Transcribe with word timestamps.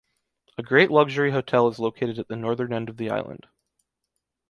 A 0.57 0.63
great 0.63 0.89
luxury 0.89 1.29
hotel 1.29 1.67
is 1.67 1.77
located 1.77 2.17
at 2.17 2.27
the 2.27 2.35
northern 2.35 2.73
end 2.73 2.89
of 2.89 2.97
the 2.97 3.11
island. 3.11 3.45